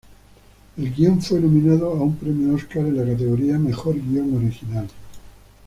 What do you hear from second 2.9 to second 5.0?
la categoría Mejor Guion Original.